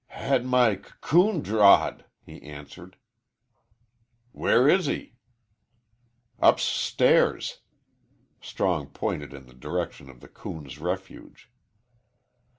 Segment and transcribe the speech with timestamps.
[0.07, 2.97] "Had my coon d drawed," he answered.
[4.31, 5.13] "Where is he?"
[6.39, 7.59] "Up s stairs."
[8.41, 11.51] Strong pointed in the direction of the coon's refuge.